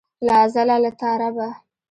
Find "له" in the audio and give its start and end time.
0.25-0.33, 0.83-0.91